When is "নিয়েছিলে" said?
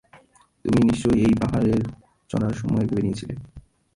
3.05-3.35